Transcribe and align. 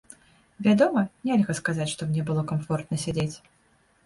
Вядома, 0.67 1.03
нельга 1.31 1.57
сказаць, 1.59 1.87
што 1.93 2.09
мне 2.09 2.25
было 2.31 2.45
камфортна 2.53 3.01
сядзець. 3.05 3.37